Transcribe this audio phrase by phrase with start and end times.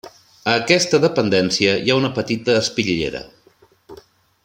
[0.51, 3.23] A aquesta dependència hi ha una petita espitllera.